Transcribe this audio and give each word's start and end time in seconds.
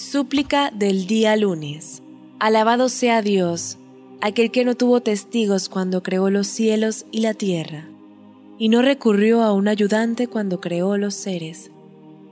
Súplica 0.00 0.72
del 0.74 1.06
día 1.06 1.36
lunes. 1.36 2.02
Alabado 2.38 2.88
sea 2.88 3.20
Dios, 3.20 3.76
aquel 4.22 4.50
que 4.50 4.64
no 4.64 4.74
tuvo 4.74 5.02
testigos 5.02 5.68
cuando 5.68 6.02
creó 6.02 6.30
los 6.30 6.46
cielos 6.46 7.04
y 7.12 7.20
la 7.20 7.34
tierra, 7.34 7.86
y 8.58 8.70
no 8.70 8.80
recurrió 8.80 9.42
a 9.42 9.52
un 9.52 9.68
ayudante 9.68 10.26
cuando 10.26 10.58
creó 10.58 10.96
los 10.96 11.14
seres, 11.14 11.70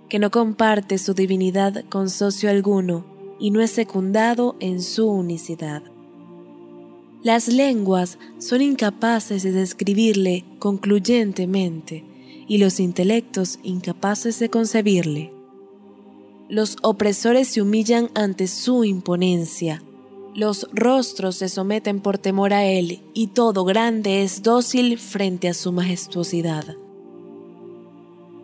que 0.08 0.18
no 0.18 0.30
comparte 0.30 0.96
su 0.96 1.12
divinidad 1.12 1.84
con 1.90 2.08
socio 2.08 2.48
alguno 2.48 3.04
y 3.38 3.50
no 3.50 3.60
es 3.60 3.70
secundado 3.70 4.56
en 4.60 4.82
su 4.82 5.06
unicidad. 5.06 5.82
Las 7.22 7.48
lenguas 7.48 8.18
son 8.38 8.62
incapaces 8.62 9.42
de 9.42 9.52
describirle 9.52 10.46
concluyentemente 10.58 12.02
y 12.48 12.56
los 12.58 12.80
intelectos 12.80 13.58
incapaces 13.62 14.38
de 14.38 14.48
concebirle. 14.48 15.37
Los 16.48 16.78
opresores 16.82 17.48
se 17.48 17.60
humillan 17.60 18.10
ante 18.14 18.46
su 18.46 18.84
imponencia. 18.84 19.82
Los 20.34 20.66
rostros 20.72 21.36
se 21.36 21.50
someten 21.50 22.00
por 22.00 22.16
temor 22.16 22.54
a 22.54 22.64
él, 22.64 23.02
y 23.12 23.26
todo 23.28 23.64
grande 23.64 24.22
es 24.22 24.42
dócil 24.42 24.98
frente 24.98 25.48
a 25.48 25.54
su 25.54 25.72
majestuosidad. 25.72 26.76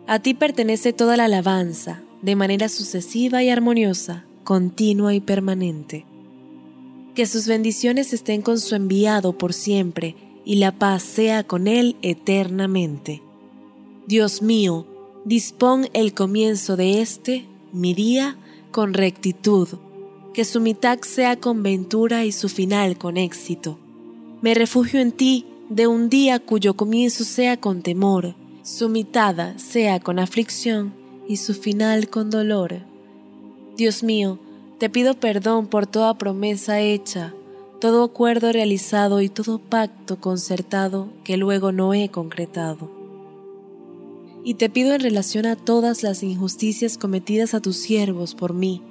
A 0.05 0.19
ti 0.19 0.35
pertenece 0.35 0.93
toda 0.93 1.17
la 1.17 1.25
alabanza, 1.25 2.03
de 2.21 2.35
manera 2.35 2.69
sucesiva 2.69 3.41
y 3.41 3.49
armoniosa, 3.49 4.23
continua 4.43 5.15
y 5.15 5.19
permanente. 5.19 6.05
Que 7.15 7.25
sus 7.25 7.47
bendiciones 7.47 8.13
estén 8.13 8.43
con 8.43 8.59
su 8.59 8.75
enviado 8.75 9.35
por 9.35 9.51
siempre, 9.53 10.15
y 10.43 10.57
la 10.57 10.73
paz 10.73 11.01
sea 11.01 11.43
con 11.43 11.67
él 11.67 11.95
eternamente. 12.03 13.23
Dios 14.05 14.43
mío, 14.43 14.85
dispón 15.23 15.89
el 15.93 16.13
comienzo 16.13 16.75
de 16.75 17.01
este 17.01 17.47
mi 17.75 17.93
día 17.93 18.37
con 18.71 18.93
rectitud, 18.93 19.67
que 20.33 20.45
su 20.45 20.61
mitad 20.61 20.99
sea 21.01 21.37
con 21.37 21.61
ventura 21.61 22.23
y 22.23 22.31
su 22.31 22.47
final 22.47 22.97
con 22.97 23.17
éxito. 23.17 23.77
Me 24.41 24.53
refugio 24.53 25.01
en 25.01 25.11
ti 25.11 25.45
de 25.69 25.87
un 25.87 26.09
día 26.09 26.39
cuyo 26.39 26.75
comienzo 26.75 27.25
sea 27.25 27.57
con 27.57 27.81
temor, 27.81 28.35
su 28.63 28.87
mitad 28.87 29.57
sea 29.57 29.99
con 29.99 30.19
aflicción 30.19 30.93
y 31.27 31.37
su 31.37 31.53
final 31.53 32.09
con 32.09 32.29
dolor. 32.29 32.79
Dios 33.75 34.03
mío, 34.03 34.39
te 34.77 34.89
pido 34.89 35.13
perdón 35.15 35.67
por 35.67 35.85
toda 35.85 36.17
promesa 36.17 36.79
hecha, 36.79 37.33
todo 37.81 38.05
acuerdo 38.05 38.53
realizado 38.53 39.19
y 39.19 39.27
todo 39.27 39.59
pacto 39.59 40.21
concertado 40.21 41.09
que 41.25 41.35
luego 41.35 41.73
no 41.73 41.93
he 41.93 42.09
concretado 42.09 43.04
y 44.45 44.53
te 44.53 44.69
pido 44.69 44.93
en 44.93 45.01
relación 45.01 45.47
a 45.47 45.55
todas 45.55 46.03
las 46.03 46.21
injusticias 46.21 46.99
cometidas 46.99 47.55
a 47.55 47.61
tus 47.61 47.77
siervos 47.77 48.35
por 48.35 48.53
mí, 48.53 48.83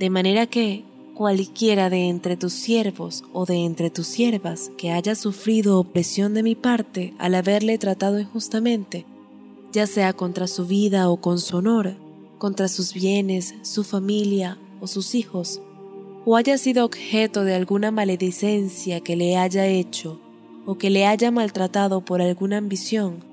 de 0.00 0.10
manera 0.10 0.46
que 0.46 0.84
cualquiera 1.14 1.88
de 1.88 2.08
entre 2.08 2.36
tus 2.36 2.52
siervos 2.52 3.22
o 3.32 3.46
de 3.46 3.64
entre 3.64 3.90
tus 3.90 4.08
siervas 4.08 4.72
que 4.76 4.90
haya 4.90 5.14
sufrido 5.14 5.78
opresión 5.78 6.34
de 6.34 6.42
mi 6.42 6.56
parte 6.56 7.14
al 7.18 7.36
haberle 7.36 7.78
tratado 7.78 8.18
injustamente, 8.18 9.06
ya 9.72 9.86
sea 9.86 10.14
contra 10.14 10.48
su 10.48 10.66
vida 10.66 11.08
o 11.10 11.18
con 11.18 11.38
su 11.38 11.58
honor, 11.58 11.94
contra 12.38 12.66
sus 12.66 12.92
bienes, 12.92 13.54
su 13.62 13.84
familia 13.84 14.58
o 14.80 14.88
sus 14.88 15.14
hijos, 15.14 15.60
o 16.24 16.34
haya 16.36 16.58
sido 16.58 16.84
objeto 16.84 17.44
de 17.44 17.54
alguna 17.54 17.92
maledicencia 17.92 19.00
que 19.00 19.14
le 19.14 19.36
haya 19.36 19.64
hecho, 19.66 20.20
o 20.66 20.76
que 20.76 20.90
le 20.90 21.06
haya 21.06 21.30
maltratado 21.30 22.04
por 22.04 22.20
alguna 22.20 22.56
ambición, 22.56 23.31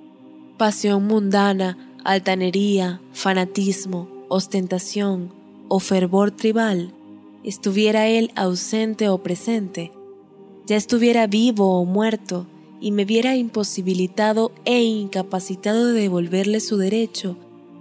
pasión 0.60 1.08
mundana, 1.08 1.78
altanería, 2.04 3.02
fanatismo, 3.14 4.10
ostentación 4.28 5.32
o 5.70 5.80
fervor 5.80 6.32
tribal, 6.32 6.94
estuviera 7.46 8.08
él 8.08 8.30
ausente 8.36 9.08
o 9.08 9.20
presente, 9.20 9.94
ya 10.68 10.76
estuviera 10.76 11.28
vivo 11.28 11.80
o 11.80 11.86
muerto, 11.86 12.46
y 12.82 12.92
me 12.92 13.06
viera 13.06 13.36
imposibilitado 13.36 14.52
e 14.66 14.84
incapacitado 14.84 15.88
de 15.88 16.02
devolverle 16.02 16.60
su 16.60 16.78
derecho 16.78 17.38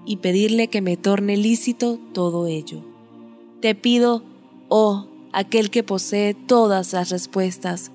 y 0.06 0.16
pedirle 0.16 0.68
que 0.68 0.80
me 0.80 0.96
torne 0.96 1.36
lícito 1.36 1.98
todo 2.12 2.46
ello. 2.46 2.82
Te 3.60 3.74
pido, 3.74 4.22
oh, 4.68 5.06
aquel 5.32 5.70
que 5.70 5.82
posee 5.82 6.34
todas 6.34 6.92
las 6.92 7.10
respuestas, 7.10 7.90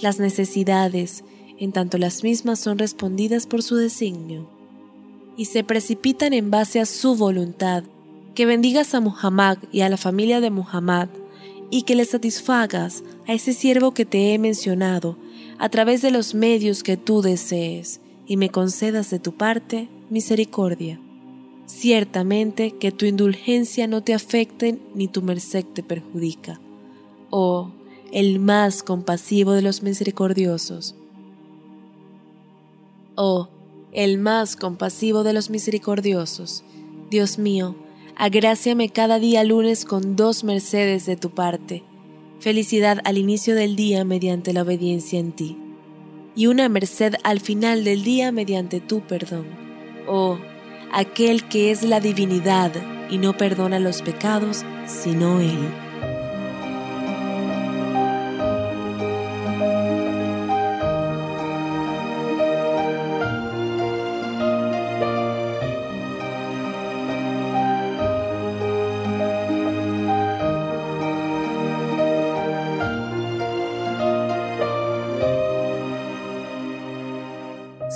las 0.00 0.20
necesidades, 0.20 1.24
en 1.58 1.72
tanto 1.72 1.98
las 1.98 2.22
mismas 2.22 2.60
son 2.60 2.78
respondidas 2.78 3.46
por 3.46 3.62
su 3.62 3.76
designio, 3.76 4.48
y 5.36 5.46
se 5.46 5.64
precipitan 5.64 6.32
en 6.32 6.50
base 6.50 6.80
a 6.80 6.86
su 6.86 7.14
voluntad, 7.16 7.84
que 8.34 8.46
bendigas 8.46 8.94
a 8.94 9.00
Muhammad 9.00 9.58
y 9.72 9.80
a 9.80 9.88
la 9.88 9.96
familia 9.96 10.40
de 10.40 10.50
Muhammad, 10.50 11.08
y 11.70 11.82
que 11.82 11.94
le 11.94 12.04
satisfagas 12.04 13.02
a 13.26 13.34
ese 13.34 13.52
siervo 13.52 13.92
que 13.92 14.06
te 14.06 14.32
he 14.32 14.38
mencionado 14.38 15.16
a 15.58 15.68
través 15.68 16.02
de 16.02 16.10
los 16.10 16.34
medios 16.34 16.82
que 16.82 16.96
tú 16.96 17.22
desees, 17.22 18.00
y 18.26 18.36
me 18.36 18.50
concedas 18.50 19.10
de 19.10 19.18
tu 19.18 19.32
parte 19.32 19.88
misericordia. 20.10 21.00
Ciertamente 21.66 22.72
que 22.72 22.92
tu 22.92 23.04
indulgencia 23.04 23.86
no 23.86 24.02
te 24.02 24.14
afecte 24.14 24.78
ni 24.94 25.08
tu 25.08 25.22
merced 25.22 25.64
te 25.64 25.82
perjudica. 25.82 26.60
Oh, 27.30 27.70
el 28.10 28.38
más 28.38 28.82
compasivo 28.82 29.52
de 29.52 29.62
los 29.62 29.82
misericordiosos 29.82 30.94
oh, 33.18 33.48
el 33.92 34.16
más 34.18 34.54
compasivo 34.54 35.24
de 35.24 35.32
los 35.32 35.50
misericordiosos. 35.50 36.62
Dios 37.10 37.36
mío, 37.38 37.74
agráciame 38.16 38.90
cada 38.90 39.18
día 39.18 39.42
lunes 39.42 39.84
con 39.84 40.14
dos 40.14 40.44
mercedes 40.44 41.04
de 41.04 41.16
tu 41.16 41.30
parte, 41.30 41.82
felicidad 42.38 43.00
al 43.04 43.18
inicio 43.18 43.56
del 43.56 43.74
día 43.74 44.04
mediante 44.04 44.52
la 44.52 44.62
obediencia 44.62 45.18
en 45.18 45.32
ti, 45.32 45.58
y 46.36 46.46
una 46.46 46.68
merced 46.68 47.14
al 47.24 47.40
final 47.40 47.82
del 47.82 48.04
día 48.04 48.30
mediante 48.30 48.80
tu 48.80 49.00
perdón. 49.00 49.46
Oh, 50.06 50.38
aquel 50.92 51.48
que 51.48 51.72
es 51.72 51.82
la 51.82 51.98
divinidad 51.98 52.72
y 53.10 53.18
no 53.18 53.36
perdona 53.36 53.80
los 53.80 54.00
pecados, 54.00 54.64
sino 54.86 55.40
Él. 55.40 55.87